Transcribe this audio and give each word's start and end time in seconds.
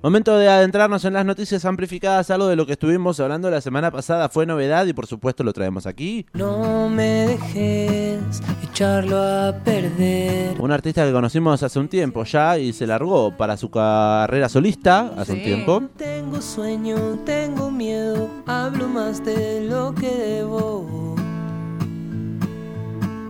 Momento 0.00 0.38
de 0.38 0.48
adentrarnos 0.48 1.04
en 1.04 1.14
las 1.14 1.26
noticias 1.26 1.64
amplificadas, 1.64 2.30
algo 2.30 2.46
de 2.46 2.54
lo 2.54 2.66
que 2.66 2.72
estuvimos 2.74 3.18
hablando 3.18 3.50
la 3.50 3.60
semana 3.60 3.90
pasada 3.90 4.28
fue 4.28 4.46
novedad 4.46 4.86
y 4.86 4.92
por 4.92 5.08
supuesto 5.08 5.42
lo 5.42 5.52
traemos 5.52 5.88
aquí. 5.88 6.24
No 6.34 6.88
me 6.88 7.26
dejes 7.26 8.40
echarlo 8.62 9.20
a 9.20 9.52
perder. 9.64 10.54
Un 10.60 10.70
artista 10.70 11.04
que 11.04 11.10
conocimos 11.10 11.64
hace 11.64 11.80
un 11.80 11.88
tiempo 11.88 12.22
ya 12.22 12.58
y 12.58 12.72
se 12.72 12.86
largó 12.86 13.36
para 13.36 13.56
su 13.56 13.72
carrera 13.72 14.48
solista 14.48 15.10
hace 15.16 15.32
un 15.32 15.42
tiempo. 15.42 15.82
Tengo 15.96 16.40
sueño, 16.40 17.18
tengo 17.26 17.68
miedo, 17.68 18.30
hablo 18.46 18.86
más 18.86 19.24
de 19.24 19.64
lo 19.64 19.96
que 19.96 20.14
debo. 20.14 21.16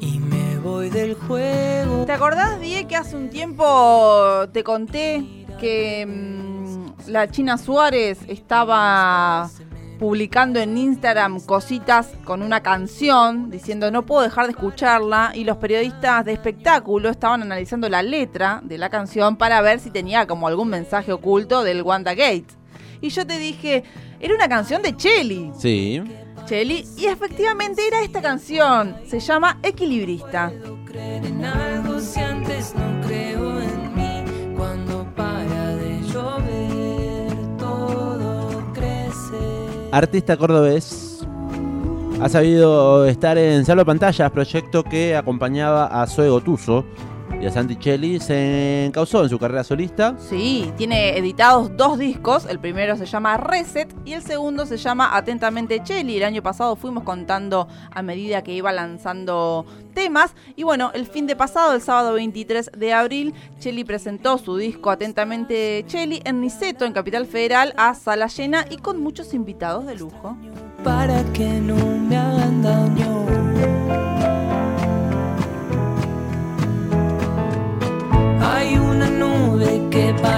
Y 0.03 0.19
me 0.19 0.59
voy 0.59 0.91
del 0.91 1.14
juego. 1.14 2.05
¿Te 2.05 2.12
acordás, 2.12 2.61
Die, 2.61 2.87
que 2.87 2.96
hace 2.96 3.16
un 3.16 3.30
tiempo 3.30 4.45
te 4.53 4.62
conté 4.62 5.25
que 5.59 6.07
mm, 6.07 6.48
la 7.09 7.29
China 7.29 7.59
Suárez 7.59 8.19
estaba 8.29 9.51
publicando 9.99 10.61
en 10.61 10.79
Instagram 10.79 11.41
cositas 11.41 12.12
con 12.25 12.43
una 12.43 12.62
canción 12.62 13.51
diciendo 13.51 13.91
no 13.91 14.07
puedo 14.07 14.23
dejar 14.23 14.47
de 14.47 14.53
escucharla 14.53 15.33
y 15.35 15.43
los 15.43 15.57
periodistas 15.57 16.25
de 16.25 16.33
espectáculo 16.33 17.09
estaban 17.09 17.43
analizando 17.43 17.89
la 17.89 18.02
letra 18.02 18.61
de 18.63 18.79
la 18.79 18.91
canción 18.91 19.37
para 19.37 19.61
ver 19.61 19.80
si 19.80 19.91
tenía 19.91 20.27
como 20.27 20.47
algún 20.47 20.69
mensaje 20.69 21.13
oculto 21.13 21.65
del 21.65 21.83
Wanda 21.83 22.15
Gate. 22.15 22.47
Y 23.01 23.09
yo 23.11 23.27
te 23.27 23.38
dije, 23.38 23.85
era 24.21 24.35
una 24.35 24.49
canción 24.49 24.83
de 24.83 24.97
Chelly. 24.97 25.52
Sí. 25.59 26.02
Chelly, 26.47 26.85
y 26.97 27.07
efectivamente 27.07 27.83
era 27.87 28.01
esta 28.02 28.23
canción. 28.23 28.97
Se 29.07 29.21
llama 29.21 29.59
Equilibrista. 29.63 30.52
creer 30.87 31.25
en 31.27 31.45
algo 31.45 32.01
si 32.01 32.21
Artista 39.98 40.37
cordobés. 40.37 41.27
Ha 42.23 42.29
sabido 42.29 43.04
estar 43.07 43.37
en 43.37 43.65
Salvo 43.65 43.85
Pantallas, 43.85 44.30
proyecto 44.30 44.85
que 44.85 45.16
acompañaba 45.16 45.87
a 45.87 46.07
Zoe 46.07 46.29
Gotuso 46.29 46.85
y 47.41 47.47
a 47.47 47.51
Santi 47.51 47.77
Cheli. 47.77 48.21
Se 48.21 48.87
encausó 48.87 49.23
en 49.23 49.29
su 49.29 49.39
carrera 49.39 49.65
solista. 49.65 50.15
Sí, 50.19 50.73
tiene 50.77 51.17
editados 51.17 51.77
dos 51.77 51.99
discos. 51.99 52.47
El 52.47 52.59
primero 52.59 52.97
se 52.97 53.07
llama 53.07 53.37
Reset 53.37 53.95
y 54.05 54.13
el 54.13 54.23
segundo 54.23 54.67
se 54.67 54.77
llama 54.77 55.17
Atentamente 55.17 55.83
Chelly. 55.83 56.16
El 56.16 56.25
año 56.25 56.43
pasado 56.43 56.77
fuimos 56.77 57.05
contando 57.05 57.69
a 57.91 58.03
medida 58.03 58.43
que 58.43 58.53
iba 58.53 58.73
lanzando 58.73 59.66
temas. 59.95 60.35
Y 60.57 60.63
bueno, 60.63 60.91
el 60.95 61.07
fin 61.07 61.27
de 61.27 61.37
pasado, 61.37 61.75
el 61.75 61.81
sábado 61.81 62.15
23 62.15 62.73
de 62.77 62.93
abril, 62.93 63.35
Chelly 63.59 63.85
presentó 63.85 64.39
su 64.39 64.56
disco 64.56 64.91
Atentamente 64.91 65.84
Chelly 65.87 66.21
en 66.25 66.41
Niceto, 66.41 66.84
en 66.84 66.93
Capital 66.93 67.27
Federal, 67.27 67.75
a 67.77 67.94
sala 67.94 68.27
llena 68.27 68.65
y 68.71 68.77
con 68.77 69.00
muchos 69.00 69.34
invitados 69.34 69.87
de 69.87 69.97
lujo. 69.97 70.37
Para 70.84 71.22
que 71.33 71.49
no 71.49 71.77
me 71.77 72.16
hagan 72.16 72.62
daño. 72.62 73.18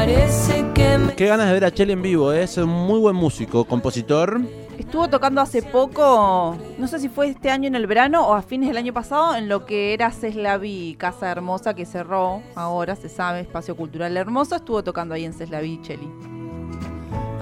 Parece 0.04 0.64
que 0.74 0.96
me. 0.98 1.14
Qué 1.14 1.26
ganas 1.26 1.46
de 1.48 1.52
ver 1.52 1.64
a 1.66 1.70
Cheli 1.70 1.92
en 1.92 2.00
vivo, 2.02 2.32
¿eh? 2.32 2.44
es 2.44 2.56
un 2.56 2.70
muy 2.70 2.98
buen 3.00 3.14
músico, 3.14 3.64
compositor. 3.66 4.40
Estuvo 4.78 5.08
tocando 5.08 5.42
hace 5.42 5.60
poco, 5.62 6.56
no 6.78 6.88
sé 6.88 6.98
si 7.00 7.10
fue 7.10 7.28
este 7.28 7.50
año 7.50 7.68
en 7.68 7.74
el 7.74 7.86
verano 7.86 8.26
o 8.26 8.32
a 8.32 8.40
fines 8.40 8.68
del 8.68 8.78
año 8.78 8.94
pasado, 8.94 9.34
en 9.36 9.46
lo 9.48 9.66
que 9.66 9.92
era 9.92 10.10
Ceslaví, 10.10 10.96
Casa 10.98 11.30
Hermosa, 11.30 11.74
que 11.74 11.84
cerró 11.84 12.40
ahora, 12.54 12.96
se 12.96 13.10
sabe, 13.10 13.40
Espacio 13.40 13.76
Cultural 13.76 14.16
Hermoso. 14.16 14.56
Estuvo 14.56 14.82
tocando 14.82 15.14
ahí 15.14 15.26
en 15.26 15.34
Ceslaví, 15.34 15.80
Cheli. 15.82 16.08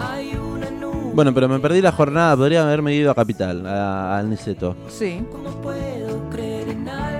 Hay 0.00 0.32
una 0.34 0.68
nube. 0.70 1.12
Bueno, 1.14 1.32
pero 1.32 1.48
me 1.48 1.60
perdí 1.60 1.80
la 1.80 1.92
jornada, 1.92 2.36
podría 2.36 2.62
haberme 2.64 2.92
ido 2.94 3.12
a 3.12 3.14
Capital, 3.14 3.64
a- 3.68 4.18
al 4.18 4.28
Niceto. 4.28 4.74
Sí. 4.88 5.22
¿Cómo 5.30 5.50
puedo 5.62 6.28
creer 6.30 6.68
en 6.70 6.88
algo 6.88 7.17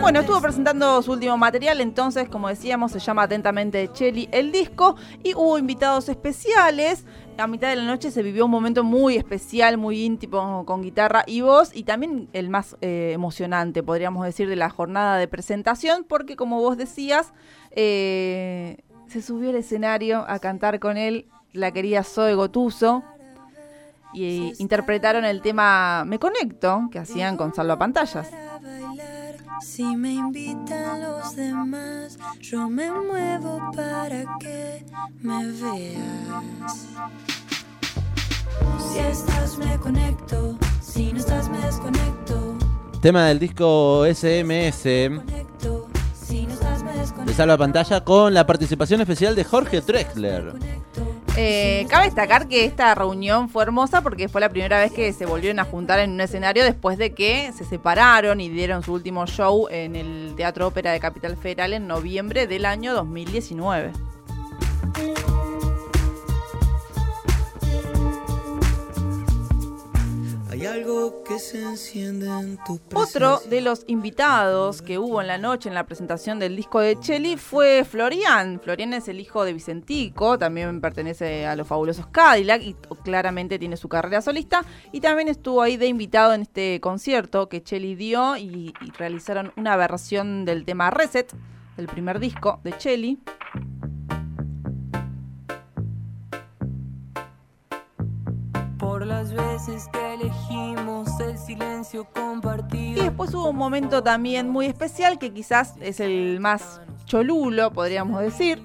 Bueno, 0.00 0.20
estuvo 0.20 0.40
presentando 0.40 1.02
su 1.02 1.12
último 1.12 1.36
material, 1.36 1.80
entonces, 1.80 2.28
como 2.28 2.48
decíamos, 2.48 2.92
se 2.92 2.98
llama 2.98 3.24
Atentamente 3.24 3.90
Chelly 3.92 4.28
el 4.30 4.52
disco 4.52 4.96
y 5.22 5.34
hubo 5.34 5.58
invitados 5.58 6.08
especiales. 6.08 7.04
A 7.38 7.46
mitad 7.46 7.68
de 7.68 7.76
la 7.76 7.84
noche 7.84 8.10
se 8.10 8.22
vivió 8.22 8.44
un 8.44 8.50
momento 8.50 8.84
muy 8.84 9.16
especial, 9.16 9.76
muy 9.78 10.04
íntimo, 10.04 10.64
con 10.64 10.82
guitarra 10.82 11.24
y 11.26 11.40
voz, 11.40 11.74
y 11.74 11.82
también 11.82 12.28
el 12.32 12.48
más 12.48 12.76
eh, 12.80 13.10
emocionante, 13.14 13.82
podríamos 13.82 14.24
decir, 14.24 14.48
de 14.48 14.56
la 14.56 14.70
jornada 14.70 15.18
de 15.18 15.28
presentación, 15.28 16.04
porque 16.08 16.36
como 16.36 16.60
vos 16.60 16.76
decías, 16.76 17.32
eh, 17.72 18.78
se 19.08 19.22
subió 19.22 19.50
al 19.50 19.56
escenario 19.56 20.24
a 20.28 20.38
cantar 20.38 20.78
con 20.78 20.96
él 20.96 21.26
la 21.52 21.72
querida 21.72 22.02
Zoe 22.04 22.34
Gotuso. 22.34 23.02
Y 24.14 24.54
interpretaron 24.58 25.26
el 25.26 25.42
tema 25.42 26.04
Me 26.06 26.18
Conecto, 26.18 26.88
que 26.90 26.98
hacían 26.98 27.36
con 27.36 27.52
Salvapantallas. 27.52 28.28
para 28.28 28.58
bailar. 28.60 29.15
Si 29.60 29.96
me 29.96 30.12
invitan 30.12 31.00
los 31.00 31.34
demás, 31.34 32.18
yo 32.40 32.68
me 32.68 32.90
muevo 32.90 33.60
para 33.74 34.24
que 34.38 34.84
me 35.20 35.46
veas. 35.52 36.86
Si 38.78 38.98
estás 38.98 39.58
me 39.58 39.78
conecto, 39.78 40.58
si 40.80 41.12
no 41.12 41.18
estás 41.18 41.48
me 41.48 41.58
desconecto. 41.58 42.56
Tema 43.00 43.26
del 43.26 43.38
disco 43.38 44.04
SMS 44.06 44.84
de. 47.26 47.34
Salva 47.34 47.56
Pantalla 47.56 48.02
con 48.02 48.34
la 48.34 48.46
participación 48.46 49.00
especial 49.00 49.34
de 49.34 49.44
Jorge 49.44 49.80
Drexler. 49.80 50.54
Eh, 51.38 51.86
cabe 51.90 52.06
destacar 52.06 52.48
que 52.48 52.64
esta 52.64 52.94
reunión 52.94 53.50
fue 53.50 53.62
hermosa 53.62 54.00
porque 54.00 54.26
fue 54.26 54.40
la 54.40 54.48
primera 54.48 54.80
vez 54.80 54.90
que 54.90 55.12
se 55.12 55.26
volvieron 55.26 55.58
a 55.58 55.64
juntar 55.64 55.98
en 55.98 56.12
un 56.12 56.20
escenario 56.22 56.64
después 56.64 56.96
de 56.96 57.12
que 57.12 57.52
se 57.52 57.66
separaron 57.66 58.40
y 58.40 58.48
dieron 58.48 58.82
su 58.82 58.94
último 58.94 59.26
show 59.26 59.68
en 59.70 59.96
el 59.96 60.32
Teatro 60.34 60.66
Ópera 60.68 60.92
de 60.92 61.00
Capital 61.00 61.36
Federal 61.36 61.74
en 61.74 61.86
noviembre 61.86 62.46
del 62.46 62.64
año 62.64 62.94
2019. 62.94 63.92
Algo 70.66 71.22
que 71.24 71.38
se 71.38 71.62
enciende 71.62 72.26
en 72.26 72.58
tu 72.64 72.80
Otro 72.94 73.40
de 73.48 73.60
los 73.60 73.84
invitados 73.86 74.82
que 74.82 74.98
hubo 74.98 75.20
en 75.20 75.26
la 75.26 75.38
noche 75.38 75.68
en 75.68 75.74
la 75.74 75.86
presentación 75.86 76.38
del 76.38 76.56
disco 76.56 76.80
de 76.80 76.98
Cheli 76.98 77.36
fue 77.36 77.84
Florian. 77.84 78.60
Florian 78.62 78.92
es 78.94 79.08
el 79.08 79.20
hijo 79.20 79.44
de 79.44 79.52
Vicentico, 79.52 80.38
también 80.38 80.80
pertenece 80.80 81.46
a 81.46 81.56
los 81.56 81.66
fabulosos 81.66 82.06
Cadillac 82.08 82.62
y 82.62 82.74
claramente 83.04 83.58
tiene 83.58 83.76
su 83.76 83.88
carrera 83.88 84.20
solista. 84.20 84.64
Y 84.92 85.00
también 85.00 85.28
estuvo 85.28 85.62
ahí 85.62 85.76
de 85.76 85.86
invitado 85.86 86.32
en 86.34 86.42
este 86.42 86.80
concierto 86.80 87.48
que 87.48 87.62
Cheli 87.62 87.94
dio 87.94 88.36
y, 88.36 88.74
y 88.80 88.90
realizaron 88.98 89.52
una 89.56 89.76
versión 89.76 90.44
del 90.44 90.64
tema 90.64 90.90
Reset, 90.90 91.32
del 91.76 91.86
primer 91.86 92.18
disco 92.18 92.60
de 92.64 92.76
Cheli. 92.76 93.18
Las 99.06 99.32
veces 99.32 99.88
que 99.92 100.14
elegimos 100.14 101.08
el 101.20 101.38
silencio 101.38 102.06
Y 102.72 102.94
después 102.94 103.32
hubo 103.34 103.50
un 103.50 103.56
momento 103.56 104.02
también 104.02 104.48
muy 104.48 104.66
especial 104.66 105.18
que 105.18 105.32
quizás 105.32 105.74
es 105.80 106.00
el 106.00 106.40
más 106.40 106.80
cholulo, 107.04 107.70
podríamos 107.70 108.20
decir. 108.20 108.62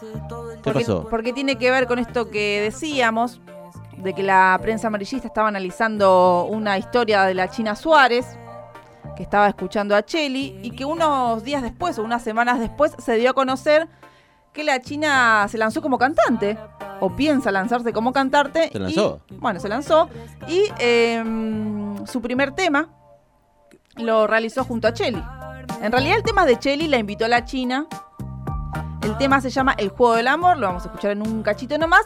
¿Qué 0.00 0.60
Porque, 0.62 0.80
pasó? 0.80 1.08
porque 1.10 1.32
tiene 1.32 1.56
que 1.56 1.70
ver 1.70 1.86
con 1.86 1.98
esto 1.98 2.30
que 2.30 2.60
decíamos, 2.62 3.40
de 3.96 4.14
que 4.14 4.22
la 4.22 4.58
prensa 4.62 4.86
amarillista 4.86 5.26
estaba 5.26 5.48
analizando 5.48 6.46
una 6.48 6.78
historia 6.78 7.22
de 7.24 7.34
la 7.34 7.48
China 7.48 7.74
Suárez, 7.74 8.26
que 9.16 9.22
estaba 9.22 9.48
escuchando 9.48 9.96
a 9.96 10.04
Cheli, 10.04 10.60
y 10.62 10.70
que 10.70 10.84
unos 10.84 11.42
días 11.42 11.62
después 11.62 11.98
o 11.98 12.02
unas 12.04 12.22
semanas 12.22 12.60
después 12.60 12.94
se 12.98 13.16
dio 13.16 13.30
a 13.30 13.34
conocer 13.34 13.88
que 14.52 14.62
la 14.64 14.80
China 14.80 15.46
se 15.50 15.58
lanzó 15.58 15.82
como 15.82 15.98
cantante, 15.98 16.56
o 17.00 17.10
piensa 17.16 17.50
lanzarse 17.52 17.92
como 17.92 18.12
cantante. 18.12 18.68
¿Se 18.72 18.78
y- 18.78 18.80
lanzó? 18.80 19.20
bueno, 19.38 19.60
se 19.60 19.68
lanzó, 19.68 20.08
y 20.48 20.64
em, 20.78 22.06
su 22.06 22.20
primer 22.20 22.52
tema 22.52 22.88
lo 23.96 24.26
realizó 24.26 24.64
junto 24.64 24.88
a 24.88 24.92
Cheli. 24.92 25.22
En 25.82 25.92
realidad 25.92 26.16
el 26.16 26.22
tema 26.22 26.44
de 26.46 26.58
Cheli, 26.58 26.88
la 26.88 26.98
invitó 26.98 27.24
a 27.24 27.28
la 27.28 27.44
China. 27.44 27.86
El 29.02 29.16
tema 29.18 29.40
se 29.40 29.50
llama 29.50 29.72
El 29.78 29.88
Juego 29.90 30.14
del 30.16 30.26
Amor, 30.28 30.56
lo 30.58 30.66
vamos 30.66 30.82
a 30.84 30.86
escuchar 30.86 31.12
en 31.12 31.22
un 31.26 31.42
cachito 31.42 31.78
nomás. 31.78 32.02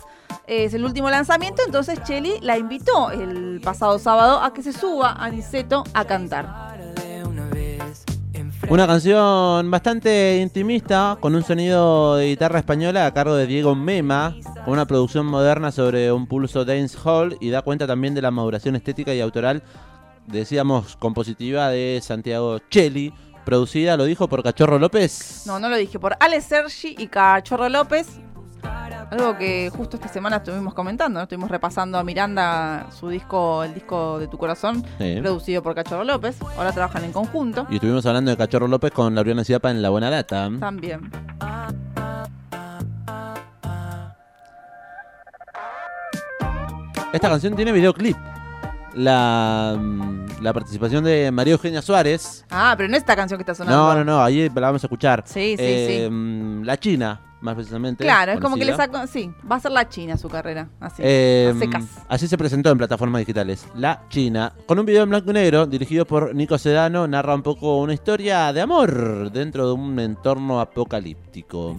Es 0.46 0.74
el 0.74 0.84
último 0.84 1.08
lanzamiento, 1.08 1.62
entonces 1.64 2.02
Cheli 2.02 2.34
la 2.42 2.58
invitó 2.58 3.10
el 3.10 3.60
pasado 3.64 3.98
sábado 3.98 4.40
a 4.42 4.52
que 4.52 4.62
se 4.62 4.72
suba 4.72 5.12
a 5.12 5.28
Niceto 5.30 5.84
a 5.94 6.04
cantar. 6.04 6.70
Una 8.68 8.86
canción 8.86 9.70
bastante 9.70 10.38
intimista, 10.40 11.16
con 11.20 11.34
un 11.34 11.42
sonido 11.42 12.16
de 12.16 12.26
guitarra 12.28 12.58
española 12.60 13.06
a 13.06 13.12
cargo 13.14 13.34
de 13.34 13.46
Diego 13.46 13.74
Mema, 13.74 14.36
con 14.64 14.74
una 14.74 14.86
producción 14.86 15.26
moderna 15.26 15.72
sobre 15.72 16.12
un 16.12 16.26
pulso 16.26 16.64
dance 16.64 16.96
hall 17.04 17.36
y 17.40 17.50
da 17.50 17.62
cuenta 17.62 17.86
también 17.86 18.14
de 18.14 18.22
la 18.22 18.30
maduración 18.30 18.76
estética 18.76 19.14
y 19.14 19.20
autoral, 19.20 19.62
decíamos, 20.26 20.96
compositiva 20.96 21.68
de 21.70 21.98
Santiago 22.02 22.58
Cheli, 22.70 23.12
producida, 23.44 23.96
lo 23.96 24.04
dijo 24.04 24.28
por 24.28 24.42
Cachorro 24.42 24.78
López. 24.78 25.44
No, 25.46 25.58
no 25.58 25.68
lo 25.68 25.76
dije, 25.76 25.98
por 25.98 26.16
Ale 26.20 26.40
Sergi 26.40 26.94
y 26.98 27.06
Cachorro 27.08 27.68
López. 27.68 28.08
Algo 29.10 29.36
que 29.38 29.70
justo 29.74 29.96
esta 29.96 30.06
semana 30.08 30.36
estuvimos 30.36 30.72
comentando, 30.74 31.18
¿no? 31.18 31.22
estuvimos 31.24 31.50
repasando 31.50 31.98
a 31.98 32.04
Miranda 32.04 32.86
su 32.96 33.08
disco, 33.08 33.64
el 33.64 33.74
disco 33.74 34.18
de 34.20 34.28
tu 34.28 34.38
corazón, 34.38 34.84
Sí. 34.98 35.16
producido 35.20 35.62
por 35.64 35.74
Cachorro 35.74 36.04
López. 36.04 36.36
Ahora 36.56 36.70
trabajan 36.70 37.02
en 37.04 37.12
conjunto. 37.12 37.66
Y 37.70 37.76
estuvimos 37.76 38.06
hablando 38.06 38.30
de 38.30 38.36
Cachorro 38.36 38.68
López 38.68 38.92
con 38.92 39.14
Lauriana 39.14 39.42
Ciapa 39.42 39.70
en 39.70 39.82
La 39.82 39.88
Buena 39.88 40.10
Data. 40.10 40.48
También. 40.60 41.10
Esta 47.12 47.28
canción 47.28 47.54
tiene 47.56 47.72
videoclip. 47.72 48.16
La, 48.94 49.76
mm, 49.78 50.42
la 50.42 50.52
participación 50.52 51.04
de 51.04 51.30
María 51.30 51.52
Eugenia 51.52 51.80
Suárez. 51.82 52.44
Ah, 52.50 52.74
pero 52.76 52.88
no 52.88 52.96
es 52.96 53.02
esta 53.02 53.14
canción 53.14 53.38
que 53.38 53.42
está 53.42 53.54
sonando. 53.54 53.78
No, 53.78 53.94
no, 53.94 54.04
no, 54.04 54.22
ahí 54.22 54.48
la 54.48 54.60
vamos 54.62 54.82
a 54.82 54.86
escuchar. 54.86 55.22
Sí, 55.26 55.54
sí, 55.56 55.62
Eh, 55.64 56.02
sí. 56.04 56.10
mm, 56.10 56.62
La 56.64 56.76
China, 56.76 57.20
más 57.40 57.54
precisamente. 57.54 58.04
Claro, 58.04 58.32
es 58.32 58.40
como 58.40 58.56
que 58.56 58.64
le 58.64 58.76
sacó. 58.76 59.06
Sí, 59.06 59.30
va 59.50 59.56
a 59.56 59.60
ser 59.60 59.72
la 59.72 59.88
China 59.88 60.16
su 60.16 60.28
carrera. 60.28 60.68
Así. 60.78 61.02
Eh, 61.04 61.54
secas. 61.58 61.84
así 62.08 62.28
se 62.28 62.36
presentó 62.36 62.70
en 62.70 62.78
plataformas 62.78 63.20
digitales. 63.20 63.66
La 63.74 64.02
China, 64.08 64.52
con 64.66 64.78
un 64.78 64.86
video 64.86 65.02
en 65.04 65.10
blanco 65.10 65.30
y 65.30 65.34
negro 65.34 65.66
dirigido 65.66 66.06
por 66.06 66.34
Nico 66.34 66.58
Sedano, 66.58 67.06
narra 67.06 67.34
un 67.34 67.42
poco 67.42 67.78
una 67.78 67.94
historia 67.94 68.52
de 68.52 68.60
amor 68.60 69.30
dentro 69.30 69.66
de 69.66 69.72
un 69.72 69.98
entorno 69.98 70.60
apocalíptico. 70.60 71.76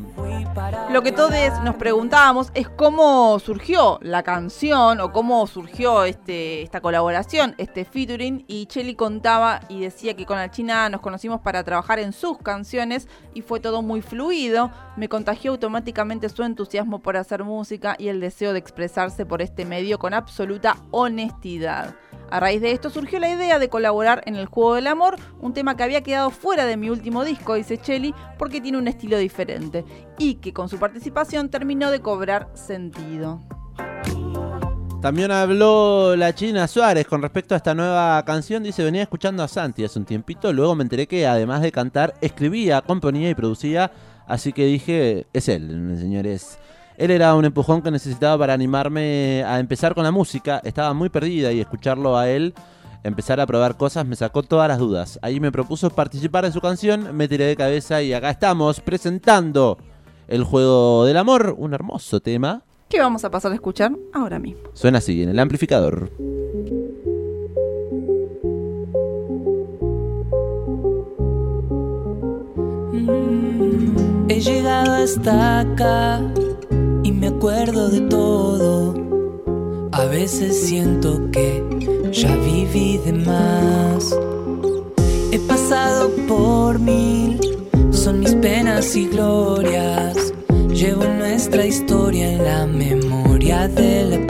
Lo 0.92 1.02
que 1.02 1.12
todos 1.12 1.32
nos 1.64 1.76
preguntábamos 1.76 2.50
es 2.54 2.68
cómo 2.70 3.40
surgió 3.40 4.00
la 4.02 4.24
canción 4.24 5.00
o 5.00 5.12
cómo 5.12 5.46
surgió 5.48 6.04
este, 6.04 6.62
esta 6.62 6.82
colaboración, 6.82 7.56
este 7.58 7.86
featuring. 7.86 8.44
Y 8.48 8.66
Chelly 8.66 8.96
contaba 8.96 9.62
y 9.70 9.82
decía 9.82 10.16
que 10.16 10.26
con 10.26 10.38
la 10.38 10.52
China 10.52 10.90
nos 10.90 11.02
conocimos 11.02 11.42
para 11.42 11.64
trabajar 11.64 12.00
en 12.00 12.14
sus 12.14 12.38
canciones 12.40 13.08
y 13.34 13.42
fue 13.42 13.60
todo 13.60 13.82
muy 13.82 14.02
fluido. 14.02 14.72
Me 14.98 15.08
contagió 15.08 15.51
automáticamente 15.52 16.30
su 16.30 16.44
entusiasmo 16.44 17.00
por 17.00 17.18
hacer 17.18 17.44
música 17.44 17.96
y 17.98 18.08
el 18.08 18.20
deseo 18.20 18.54
de 18.54 18.60
expresarse 18.60 19.26
por 19.26 19.42
este 19.42 19.66
medio 19.66 20.00
con 20.00 20.14
absoluta 20.14 20.78
honestidad. 20.92 21.96
A 22.30 22.40
raíz 22.40 22.62
de 22.62 22.72
esto 22.72 22.90
surgió 22.90 23.20
la 23.20 23.30
idea 23.30 23.60
de 23.60 23.70
colaborar 23.70 24.24
en 24.26 24.36
el 24.36 24.46
juego 24.46 24.76
del 24.76 24.88
amor, 24.88 25.18
un 25.40 25.54
tema 25.54 25.76
que 25.76 25.84
había 25.84 26.02
quedado 26.02 26.30
fuera 26.30 26.66
de 26.66 26.78
mi 26.78 26.90
último 26.90 27.26
disco, 27.26 27.56
dice 27.56 27.78
Chelly, 27.78 28.16
porque 28.38 28.62
tiene 28.62 28.78
un 28.78 28.88
estilo 28.88 29.18
diferente 29.18 29.84
y 30.18 30.36
que 30.36 30.54
con 30.54 30.70
su 30.70 30.80
participación 30.80 31.50
terminó 31.50 31.92
de 31.92 32.02
cobrar 32.02 32.50
sentido. 32.54 33.42
También 35.02 35.32
habló 35.32 36.16
la 36.16 36.36
China 36.36 36.68
Suárez 36.68 37.08
con 37.08 37.24
respecto 37.24 37.56
a 37.56 37.58
esta 37.58 37.74
nueva 37.74 38.24
canción. 38.24 38.62
Dice, 38.62 38.84
venía 38.84 39.02
escuchando 39.02 39.42
a 39.42 39.48
Santi 39.48 39.84
hace 39.84 39.98
un 39.98 40.06
tiempito. 40.06 40.54
Luego 40.54 40.76
me 40.76 40.84
enteré 40.84 41.08
que 41.08 41.26
además 41.26 41.64
de 41.64 41.72
cantar, 41.72 42.14
escribía, 42.22 42.82
componía 42.82 43.28
y 43.28 43.34
producía. 43.34 43.92
Así 44.28 44.54
que 44.54 44.66
dije, 44.66 45.28
es 45.34 45.50
él, 45.50 45.96
señores. 46.00 46.58
Él 46.98 47.12
era 47.12 47.34
un 47.36 47.46
empujón 47.46 47.82
que 47.82 47.92
necesitaba 47.92 48.38
para 48.38 48.54
animarme 48.54 49.44
a 49.46 49.60
empezar 49.60 49.96
con 49.96 50.04
la 50.04 50.12
música. 50.12 50.62
Estaba 50.64 50.94
muy 50.94 51.10
perdida 51.10 51.52
y 51.52 51.60
escucharlo 51.60 52.18
a 52.18 52.30
él, 52.30 52.54
empezar 53.04 53.40
a 53.40 53.48
probar 53.48 53.78
cosas, 53.78 54.06
me 54.06 54.16
sacó 54.16 54.44
todas 54.44 54.68
las 54.68 54.78
dudas. 54.78 55.20
Ahí 55.22 55.40
me 55.40 55.52
propuso 55.52 55.90
participar 55.90 56.46
en 56.46 56.54
su 56.54 56.62
canción, 56.62 57.16
me 57.16 57.28
tiré 57.28 57.46
de 57.46 57.56
cabeza 57.56 58.02
y 58.02 58.14
acá 58.14 58.30
estamos 58.30 58.82
presentando 58.82 59.78
el 60.28 60.44
juego 60.44 61.06
del 61.06 61.18
amor, 61.18 61.56
un 61.58 61.74
hermoso 61.74 62.20
tema. 62.20 62.64
¿Qué 62.88 63.00
vamos 63.00 63.24
a 63.24 63.32
pasar 63.32 63.52
a 63.52 63.56
escuchar 63.56 63.94
ahora 64.14 64.38
mismo? 64.38 64.64
Suena 64.74 65.00
así 65.00 65.24
en 65.24 65.30
el 65.30 65.40
amplificador. 65.40 66.12
He 74.32 74.40
llegado 74.40 74.94
hasta 74.94 75.60
acá 75.60 76.22
y 77.04 77.12
me 77.12 77.28
acuerdo 77.28 77.90
de 77.90 78.00
todo. 78.00 78.96
A 79.92 80.06
veces 80.06 80.68
siento 80.68 81.30
que 81.32 81.62
ya 82.14 82.34
viví 82.38 82.98
de 83.00 83.12
más. 83.12 84.18
He 85.34 85.40
pasado 85.40 86.10
por 86.30 86.80
mil, 86.80 87.42
son 87.92 88.22
mis 88.22 88.34
penas 88.36 88.96
y 88.96 89.10
glorias. 89.10 90.34
Llevo 90.70 91.04
nuestra 91.04 91.66
historia 91.66 92.32
en 92.32 92.46
la 92.46 92.66
memoria 92.66 93.68
de 93.68 94.06
la 94.06 94.21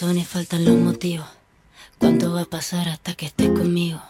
razones, 0.00 0.28
faltan 0.28 0.64
los 0.64 0.76
motivos. 0.76 1.26
¿Cuánto 1.98 2.32
va 2.32 2.42
a 2.42 2.44
pasar 2.44 2.88
hasta 2.88 3.14
que 3.14 3.26
estés 3.26 3.48
conmigo? 3.48 4.00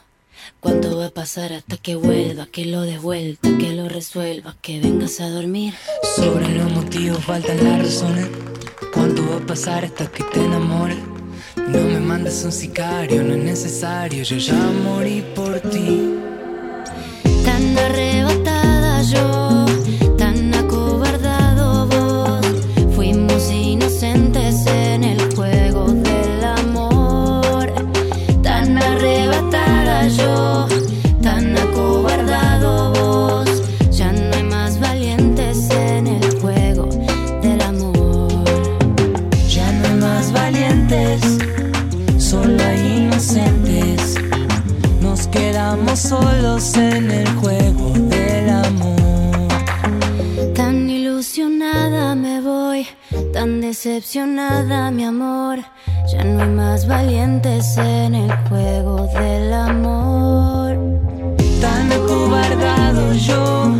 ¿Cuánto 0.60 0.98
va 0.98 1.06
a 1.06 1.10
pasar 1.10 1.54
hasta 1.54 1.78
que 1.78 1.96
vuelva, 1.96 2.44
que 2.44 2.66
lo 2.66 2.82
des 2.82 3.00
vuelta, 3.00 3.48
que 3.56 3.72
lo 3.72 3.88
resuelva, 3.88 4.54
que 4.60 4.80
vengas 4.80 5.18
a 5.20 5.30
dormir? 5.30 5.72
Sobre 6.14 6.54
los 6.54 6.70
motivos 6.72 7.24
faltan 7.24 7.64
las 7.64 7.78
razones. 7.78 8.28
¿Cuánto 8.92 9.26
va 9.30 9.36
a 9.36 9.46
pasar 9.46 9.86
hasta 9.86 10.06
que 10.08 10.24
te 10.24 10.44
enamores? 10.44 10.98
No 11.56 11.80
me 11.80 12.00
mandes 12.00 12.44
un 12.44 12.52
sicario, 12.52 13.22
no 13.22 13.32
es 13.32 13.42
necesario. 13.42 14.24
Yo 14.24 14.36
ya 14.36 14.62
morí 14.84 15.24
por 15.34 15.58
ti. 15.60 16.18
Tan 17.46 17.74
arrebatada 28.92 30.08
yo, 30.08 30.66
tan 31.22 31.56
acobardado 31.56 32.92
vos. 32.92 33.50
Ya 33.90 34.12
no 34.12 34.34
hay 34.36 34.42
más 34.44 34.78
valientes 34.80 35.70
en 35.70 36.06
el 36.06 36.40
juego 36.40 36.88
del 37.42 37.60
amor. 37.60 38.44
Ya 39.48 39.70
no 39.72 39.88
hay 39.88 39.94
más 40.08 40.32
valientes, 40.32 41.20
solo 42.18 42.62
hay 42.62 42.80
inocentes. 42.98 44.14
Nos 45.00 45.26
quedamos 45.28 45.98
solos 45.98 46.76
en 46.76 47.10
el 47.10 47.28
juego 47.40 47.92
del 48.14 48.48
amor. 48.50 49.48
Tan 50.54 50.88
ilusionada 50.88 52.14
me 52.14 52.40
voy, 52.40 52.86
tan 53.32 53.60
decepcionada 53.60 54.90
mi 54.90 55.04
amor. 55.04 55.58
Ya 56.10 56.24
no 56.24 56.42
hay 56.42 56.48
más 56.48 56.86
valientes 56.86 57.76
en 57.76 58.14
el 58.14 58.32
juego 58.48 59.06
del 59.08 59.52
amor. 59.52 60.74
Tan 61.60 61.92
acobardado 61.92 63.12
yo, 63.12 63.74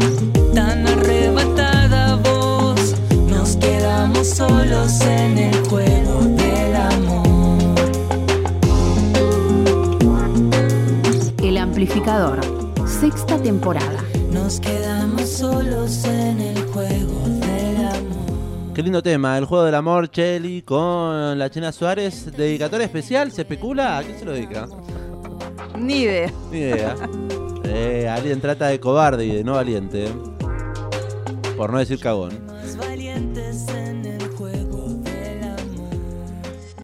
tan 0.55 0.87
arrebatada 0.87 2.17
vos. 2.17 2.95
Nos 3.31 3.57
quedamos 3.57 4.29
solos 4.29 5.01
en 5.01 5.39
el 5.39 5.69
juego 5.69 6.21
del 6.21 6.77
amor. 6.77 7.75
El 11.43 11.57
amplificador. 11.57 12.41
Sexta 12.87 13.39
temporada. 13.39 14.05
Lindo 18.89 19.03
tema, 19.03 19.37
el 19.37 19.45
juego 19.45 19.65
del 19.65 19.75
amor, 19.75 20.11
Chelly 20.11 20.63
con 20.63 21.39
la 21.39 21.51
China 21.51 21.73
Suárez. 21.73 22.35
Dedicatoria 22.35 22.87
especial, 22.87 23.31
¿se 23.31 23.43
especula? 23.43 23.99
¿A 23.99 24.03
quién 24.03 24.19
se 24.19 24.25
lo 24.25 24.33
dedica? 24.33 24.67
Ni 25.79 26.05
idea. 26.05 26.33
Ni 26.51 26.59
idea. 26.61 26.97
Eh, 27.65 28.09
alguien 28.09 28.41
trata 28.41 28.69
de 28.69 28.81
cobarde 28.81 29.27
y 29.27 29.35
de 29.35 29.45
no 29.45 29.53
valiente. 29.53 30.09
Por 31.55 31.71
no 31.71 31.81
decir 31.81 32.01
cagón. 32.01 32.47
Más 32.47 32.79
valientes 32.79 33.69
en 33.69 33.88